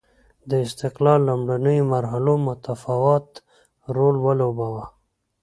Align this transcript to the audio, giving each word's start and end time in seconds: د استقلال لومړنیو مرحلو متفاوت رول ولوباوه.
د 0.49 0.51
استقلال 0.65 1.19
لومړنیو 1.29 1.89
مرحلو 1.93 2.33
متفاوت 2.47 3.27
رول 3.95 4.15
ولوباوه. 4.25 4.85